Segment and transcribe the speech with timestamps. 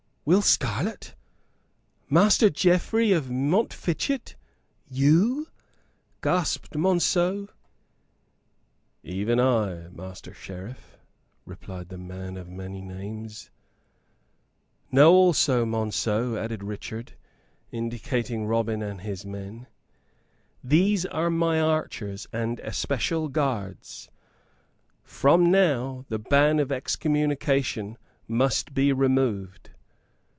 [0.23, 1.15] "Will Scarlett
[2.07, 4.35] Master Geoffrey of Montfichet
[4.87, 5.47] you?"
[6.21, 7.47] gasped Monceux.
[9.01, 10.99] "Even I, Master Sheriff,"
[11.43, 13.49] replied the man of many names.
[14.91, 17.13] "Know also, Monceux," added Richard,
[17.71, 19.65] indicating Robin and his men,
[20.63, 24.07] "these are my archers and especial guards.
[25.03, 27.97] From now the ban of excommunication
[28.27, 29.71] must be removed."